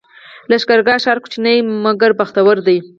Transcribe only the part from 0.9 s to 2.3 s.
ښار کوچنی مګر